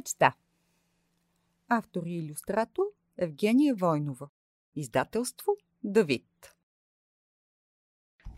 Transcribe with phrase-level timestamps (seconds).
[0.00, 0.34] Мечта.
[1.68, 2.84] Автор и иллюстратор
[3.18, 4.28] Евгения Войнова.
[4.74, 5.52] Издателство
[5.84, 6.54] Давид.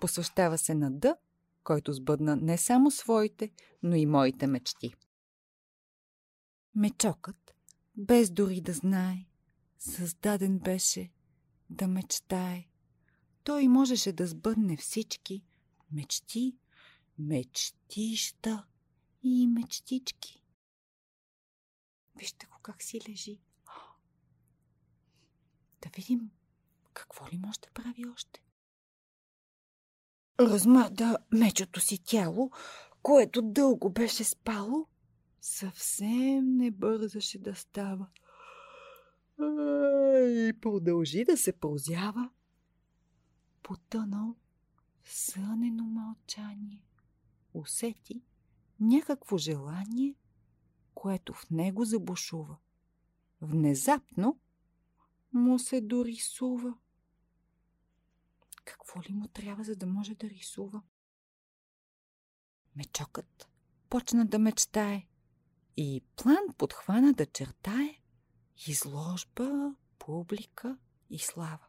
[0.00, 1.16] Посвещава се на Д,
[1.64, 3.50] който сбъдна не само своите,
[3.82, 4.94] но и моите мечти.
[6.74, 7.55] Мечокът,
[7.96, 9.26] без дори да знае,
[9.78, 11.10] създаден беше
[11.70, 12.64] да мечтае.
[13.44, 15.44] Той можеше да сбъдне всички
[15.92, 16.56] мечти,
[17.18, 18.66] мечтища
[19.22, 20.42] и мечтички.
[22.16, 23.40] Вижте го как си лежи.
[25.82, 26.30] Да видим
[26.92, 28.42] какво ли може да прави още.
[30.40, 32.50] Размърда мечото си тяло,
[33.02, 34.86] което дълго беше спало,
[35.46, 38.06] съвсем не бързаше да става.
[40.18, 42.30] И продължи да се прозява.
[43.62, 44.36] Потънал
[45.02, 46.84] в сънено мълчание.
[47.54, 48.22] Усети
[48.80, 50.14] някакво желание–
[50.96, 52.56] което в него забушува.
[53.40, 54.40] Внезапно
[55.32, 56.74] му се дорисува.
[58.64, 60.82] Какво ли му трябва, за да може да рисува?
[62.76, 63.48] Мечокът
[63.88, 65.06] почна да мечтае
[65.76, 68.00] и план подхвана да чертае
[68.66, 70.78] изложба, публика
[71.10, 71.66] и слава.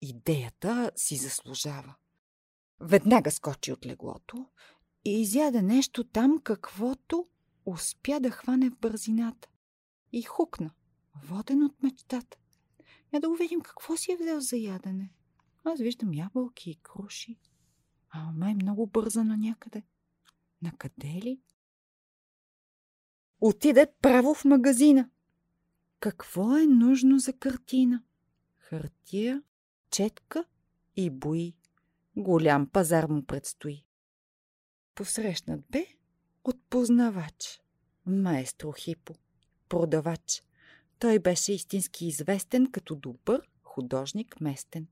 [0.00, 1.94] Идеята си заслужава.
[2.80, 4.46] Веднага скочи от леглото
[5.04, 7.28] и изяде нещо там, каквото
[7.66, 9.48] успя да хване в бързината
[10.12, 10.70] и хукна,
[11.14, 12.38] воден от мечтата.
[13.12, 15.12] Я да увидим какво си е взел за ядене.
[15.64, 17.38] Аз виждам ябълки и круши.
[18.10, 19.82] А май много бърза на някъде.
[20.62, 21.40] На къде ли?
[23.40, 25.10] Отиде право в магазина.
[26.00, 28.02] Какво е нужно за картина?
[28.58, 29.42] Хартия,
[29.90, 30.44] четка
[30.96, 31.54] и бои.
[32.16, 33.84] Голям пазар му предстои.
[34.94, 35.86] Посрещнат бе
[36.44, 37.62] от познавач.
[38.06, 39.14] Маестро Хипо.
[39.68, 40.42] Продавач.
[40.98, 44.86] Той беше истински известен като добър художник местен.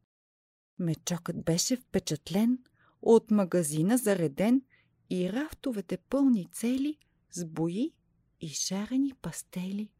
[0.78, 2.58] Мечокът беше впечатлен
[3.02, 4.62] от магазина зареден
[5.10, 6.98] и рафтовете пълни цели
[7.30, 7.92] с бои
[8.40, 9.90] и шарени пастели.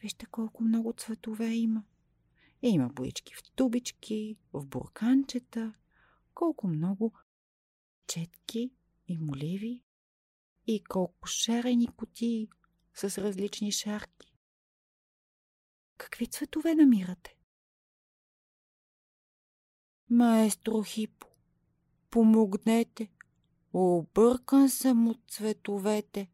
[0.00, 1.84] Вижте колко много цветове има.
[2.62, 5.74] Има боички в тубички, в бурканчета,
[6.34, 7.12] колко много
[8.06, 8.70] четки
[9.08, 9.82] и моливи
[10.66, 12.48] и колко шарени кутии
[12.94, 14.32] с различни шарки.
[15.96, 17.36] Какви цветове намирате?
[20.10, 21.26] Маестро Хипо,
[22.10, 23.10] помогнете.
[23.72, 26.30] Объркан съм от цветовете.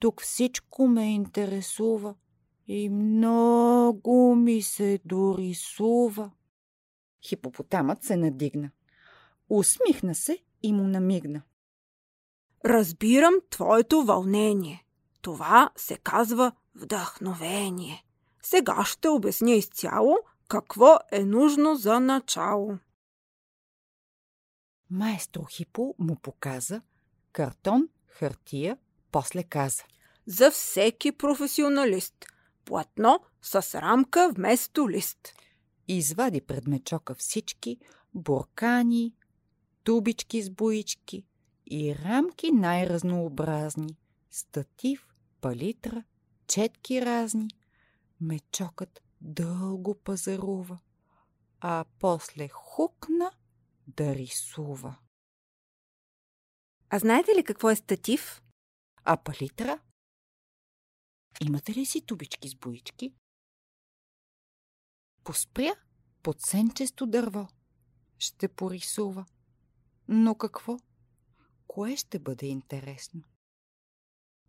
[0.00, 2.14] Тук всичко ме интересува
[2.66, 6.30] и много ми се дорисува.
[7.28, 8.70] Хипопотамът се надигна.
[9.48, 11.42] Усмихна се и му намигна.
[12.64, 14.86] Разбирам твоето вълнение.
[15.22, 18.04] Това се казва вдъхновение.
[18.42, 20.16] Сега ще обясня изцяло
[20.48, 22.78] какво е нужно за начало.
[24.90, 26.82] Маестро Хипо му показа
[27.32, 28.78] картон, хартия,
[29.12, 29.82] после каза.
[30.26, 32.14] За всеки професионалист.
[32.64, 35.34] Платно с рамка вместо лист.
[35.88, 37.78] Извади пред мечока всички
[38.14, 39.14] буркани,
[39.84, 41.24] тубички с боички,
[41.70, 43.96] и рамки най-разнообразни,
[44.30, 45.08] статив,
[45.40, 46.04] палитра,
[46.46, 47.48] четки разни.
[48.20, 50.78] Мечокът дълго пазарува,
[51.60, 53.30] а после хукна
[53.86, 54.96] да рисува.
[56.90, 58.42] А знаете ли какво е статив?
[59.04, 59.80] А палитра?
[61.46, 63.14] Имате ли си тубички с боички?
[65.24, 65.74] Поспря
[66.22, 67.48] под сенчесто дърво.
[68.18, 69.26] Ще порисува.
[70.08, 70.78] Но какво?
[71.72, 73.22] кое ще бъде интересно.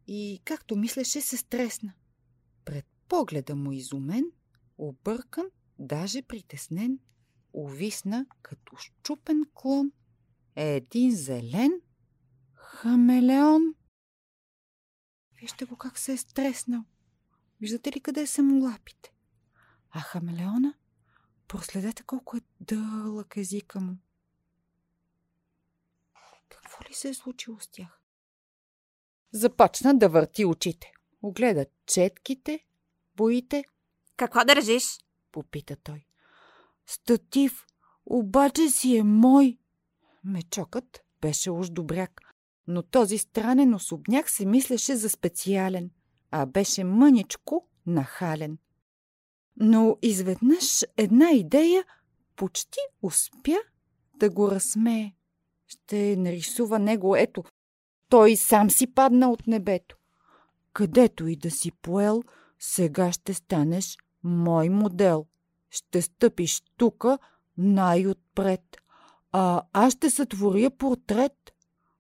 [0.08, 1.94] И, както мислеше, се стресна.
[2.66, 4.32] Пред погледа му изумен,
[4.78, 5.46] объркан,
[5.80, 7.00] даже притеснен,
[7.54, 9.92] увисна като щупен клон
[10.56, 11.72] е един зелен
[12.56, 13.76] хамелеон.
[15.42, 16.84] Вижте го как се е стреснал.
[17.62, 19.14] Виждате ли къде са му лапите?
[19.92, 20.74] А хамелеона?
[21.48, 23.98] Проследете колко е дълъг езика му.
[26.50, 28.02] Какво ли се е случило с тях?
[29.32, 30.92] Започна да върти очите.
[31.22, 32.66] Огледа четките,
[33.16, 33.64] боите.
[34.18, 34.84] Какво държиш?
[35.32, 36.06] Попита той.
[36.86, 37.66] Статив,
[38.06, 39.60] обаче си е мой.
[40.24, 42.22] Мечокът беше уж добряк,
[42.72, 45.90] но този странен особняк се мислеше за специален,
[46.32, 48.58] а беше мъничко нахален.
[49.60, 51.84] Но изведнъж една идея
[52.36, 53.58] почти успя
[54.16, 55.14] да го разсмее.
[55.68, 57.44] Ще нарисува него, ето,
[58.10, 59.98] той сам си падна от небето.
[60.74, 62.24] Където и да си поел,
[62.60, 65.26] сега ще станеш мой модел.
[65.70, 67.20] Ще стъпиш тука
[67.58, 68.78] най-отпред.
[69.32, 71.51] А аз ще сътворя портрет.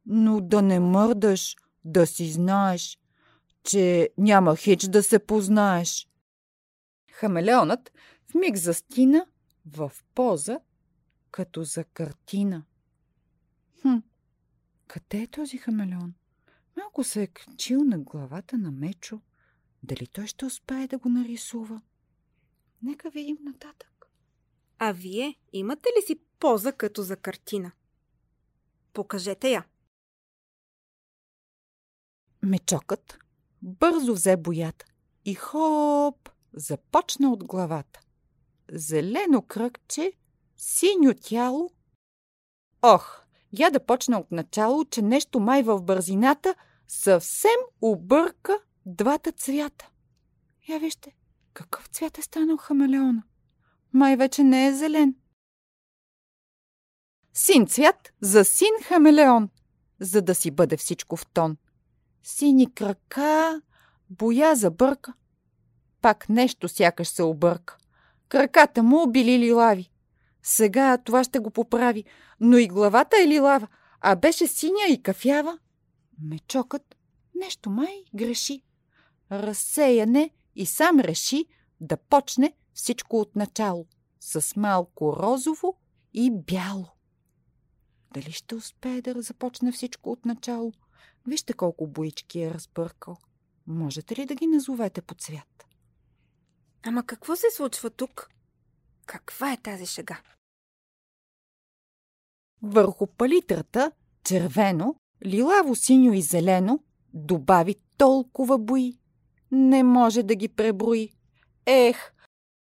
[0.06, 1.56] Но да не мърдаш,
[1.86, 3.00] да си знаеш,
[3.63, 6.07] че няма хич да се познаеш.
[7.12, 7.92] Хамелеонът
[8.31, 9.25] в миг застина
[9.65, 10.59] в поза,
[11.31, 12.63] като за картина.
[13.81, 13.98] Хм,
[14.88, 16.13] къде е този хамелеон?
[16.77, 19.21] Малко се е качил на главата на Мечо.
[19.83, 21.81] Дали той ще успее да го нарисува?
[22.81, 24.07] Нека видим нататък.
[24.80, 27.71] А вие имате ли си поза като за картина?
[28.94, 29.65] Покажете я.
[32.43, 33.17] Мечокът
[33.61, 34.85] бързо взе боята
[35.25, 37.99] и хоп, започна от главата.
[38.71, 40.13] Зелено кръгче,
[40.57, 41.69] синьо тяло.
[42.81, 43.21] Ох,
[43.59, 46.55] я да почна от начало, че нещо май в бързината
[46.88, 49.89] съвсем обърка двата цвята.
[50.69, 51.15] Я вижте,
[51.53, 53.23] какъв цвят е станал хамелеона.
[53.94, 55.15] Май вече не е зелен.
[57.33, 59.49] Син цвят за син хамелеон,
[59.99, 61.57] за да си бъде всичко в тон.
[62.23, 63.62] Сини крака,
[64.09, 65.13] боя забърка.
[66.01, 67.77] Пак нещо сякаш се обърка.
[68.29, 69.91] Краката му били лилави.
[70.44, 72.06] Сега това ще го поправи,
[72.39, 73.68] но и главата е лилава,
[74.01, 75.59] а беше синя и кафява.
[76.21, 76.95] Мечокът
[77.35, 78.63] нещо май греши.
[79.31, 81.45] Разсеяне и сам реши
[81.79, 83.85] да почне всичко от начало,
[84.19, 85.75] с малко розово
[86.13, 86.88] и бяло.
[88.13, 90.71] Дали ще успее да започне всичко от начало?
[91.27, 93.18] Вижте колко боички е разбъркал.
[93.68, 95.65] Можете ли да ги назовете по цвят?
[96.83, 98.30] Ама какво се случва тук?
[99.06, 100.21] Каква е тази шега?
[102.62, 103.92] Върху палитрата,
[104.24, 104.95] червено,
[105.25, 106.83] лилаво, синьо и зелено,
[107.13, 109.00] добави толкова бои.
[109.51, 111.13] Не може да ги преброи.
[111.65, 112.13] Ех,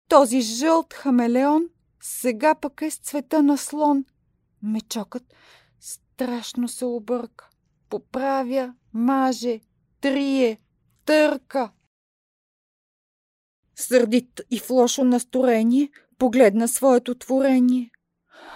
[0.07, 1.69] този жълт хамелеон
[2.01, 4.05] сега пък е с цвета на слон.
[4.63, 5.33] Мечокът
[5.79, 7.49] страшно се обърка.
[7.91, 9.59] Поправя, маже,
[10.01, 10.59] трие,
[11.05, 11.71] търка.
[13.75, 17.91] Сърдит и в лошо настроение погледна своето творение.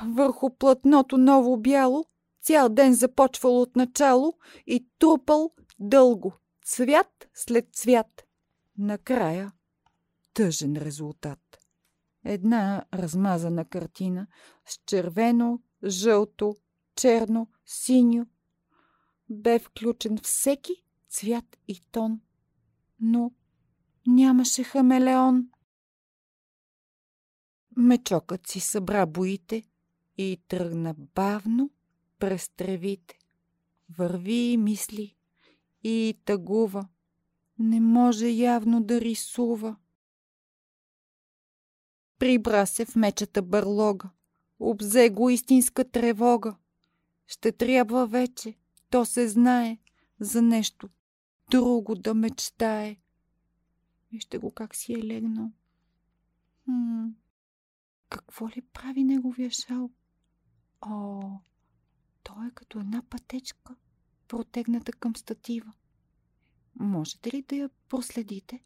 [0.06, 2.06] Върху платното ново бяло,
[2.42, 4.34] цял ден започвал от начало
[4.68, 6.34] и трупал дълго,
[6.66, 8.24] цвят след цвят.
[8.78, 9.52] Накрая
[10.34, 11.40] тъжен резултат.
[12.26, 14.28] Една размазана картина
[14.66, 16.56] с червено, жълто,
[16.96, 18.26] черно, синьо.
[19.30, 22.22] Бе включен всеки цвят и тон,
[23.00, 23.32] но
[24.08, 25.50] нямаше хамелеон.
[27.78, 29.64] Мечокът си събра боите
[30.18, 31.70] и тръгна бавно
[32.20, 33.20] през тревите.
[33.98, 35.16] Върви и мисли
[35.84, 36.88] и тъгува.
[37.60, 39.76] Не може явно да рисува.
[42.20, 44.10] Прибра се в мечата бърлога.
[44.60, 46.56] Обзе го истинска тревога.
[47.28, 48.56] Ще трябва вече,
[48.96, 49.78] то се знае,
[50.20, 50.90] за нещо
[51.52, 52.98] друго да мечтае.
[54.12, 55.52] Вижте го как си е легнал.
[56.66, 57.08] Хм,
[58.10, 59.90] какво ли прави неговия шал?
[60.82, 61.22] О,
[62.24, 63.76] той е като една пътечка,
[64.28, 65.74] протегната към статива.
[66.76, 68.64] Можете ли да я проследите?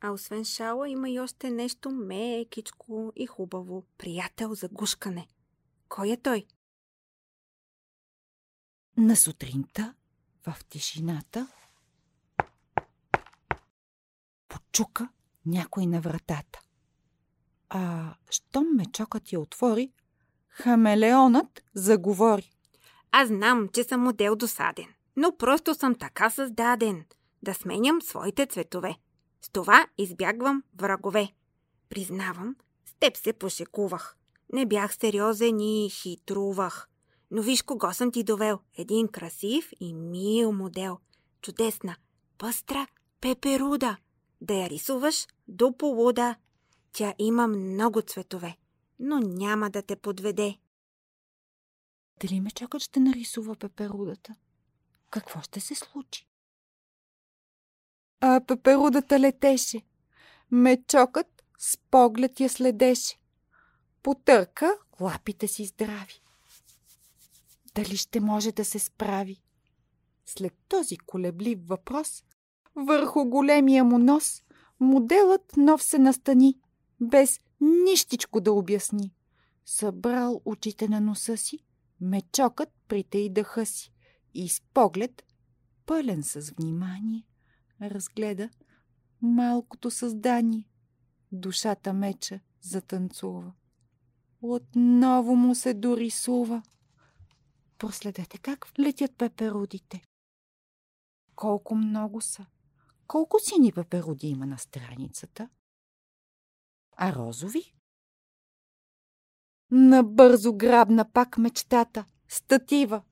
[0.00, 3.84] А освен шала има и още нещо мекичко и хубаво.
[3.98, 5.28] Приятел за гушкане.
[5.88, 6.46] Кой е той?
[8.96, 9.94] На сутринта,
[10.46, 11.48] в тишината,
[14.48, 15.08] почука
[15.46, 16.60] някой на вратата.
[17.68, 19.92] А щом мечокът я отвори,
[20.48, 22.52] хамелеонът заговори.
[23.12, 27.04] Аз знам, че съм модел досаден, но просто съм така създаден
[27.42, 28.96] да сменям своите цветове.
[29.42, 31.32] С това избягвам врагове.
[31.88, 34.16] Признавам, с теб се пошекувах.
[34.52, 36.88] Не бях сериозен и хитрувах.
[37.34, 38.60] Но виж кого съм ти довел.
[38.74, 40.98] Един красив и мил модел.
[41.42, 41.96] Чудесна,
[42.38, 42.86] пъстра
[43.20, 43.96] пеперуда.
[44.40, 46.36] Да я рисуваш до полуда.
[46.92, 48.56] Тя има много цветове,
[48.98, 50.58] но няма да те подведе.
[52.20, 54.34] Дали ме чакат ще нарисува пеперудата?
[55.10, 56.26] Какво ще се случи?
[58.20, 59.82] А пеперудата летеше.
[60.50, 63.18] Мечокът с поглед я следеше.
[64.02, 66.21] Потърка лапите си здрави.
[67.74, 69.42] Дали ще може да се справи?
[70.26, 72.24] След този колеблив въпрос,
[72.74, 74.42] върху големия му нос,
[74.82, 76.58] Моделът нов се настани,
[77.00, 79.14] без нищичко да обясни.
[79.66, 81.58] Събрал очите на носа си,
[82.00, 83.92] мечокът притей дъха си
[84.34, 85.22] и с поглед,
[85.86, 87.26] пълен с внимание,
[87.82, 88.48] разгледа
[89.22, 90.68] малкото създание.
[91.32, 93.52] Душата меча затанцува.
[94.40, 96.62] Отново му се дорисува.
[97.82, 100.02] Проследете как летят пеперудите.
[101.36, 102.46] Колко много са.
[103.06, 105.48] Колко сини пеперуди има на страницата?
[106.96, 107.74] А розови?
[109.70, 112.04] Набързо грабна пак мечтата.
[112.28, 113.02] Статива.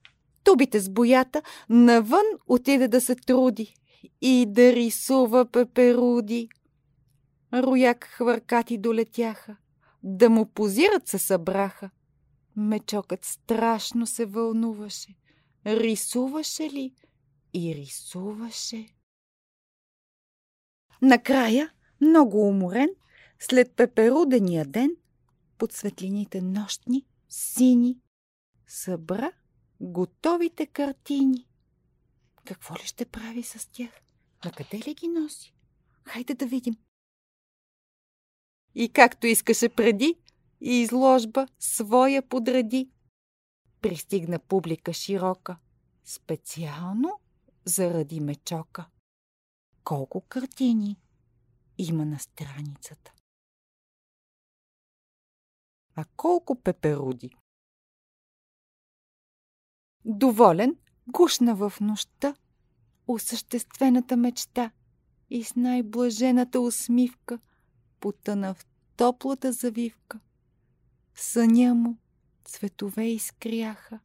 [0.44, 3.74] Тубите с боята, навън отиде да се труди
[4.20, 6.48] и да рисува пеперуди.
[7.52, 9.56] Рояк хвъркати долетяха,
[10.02, 11.90] да му позират се събраха.
[12.60, 15.14] Мечокът страшно се вълнуваше.
[15.66, 16.94] Рисуваше ли?
[17.54, 18.88] И рисуваше.
[21.02, 22.88] Накрая, много уморен,
[23.38, 24.96] след пеперудения ден,
[25.58, 27.98] под светлините нощни, сини,
[28.66, 29.32] събра
[29.80, 31.48] готовите картини.
[32.44, 34.00] Какво ли ще прави с тях?
[34.44, 35.54] На къде ли ги носи?
[36.04, 36.76] Хайде да видим.
[38.74, 40.14] И както искаше преди,
[40.60, 42.90] и изложба своя подреди.
[43.80, 45.56] Пристигна публика широка,
[46.04, 47.20] специално
[47.64, 48.88] заради мечока.
[49.84, 50.96] Колко картини
[51.78, 53.12] има на страницата.
[55.94, 57.30] А колко пеперуди?
[60.04, 60.76] Доволен,
[61.06, 62.34] гушна в нощта,
[63.06, 64.70] осъществената мечта
[65.30, 67.38] и с най-блажената усмивка
[68.00, 70.20] потъна в топлата завивка.
[71.14, 71.98] Съня му
[72.44, 74.00] цветове изкряха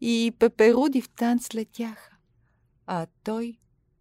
[0.00, 2.16] и пеперуди в танц летяха,
[2.86, 3.58] а той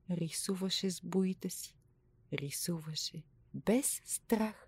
[0.09, 1.75] рисуваше с боите си,
[2.33, 4.67] рисуваше без страх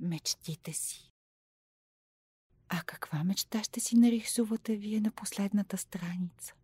[0.00, 1.10] мечтите си.
[2.68, 6.54] А каква мечта ще си нарисувате вие на последната страница?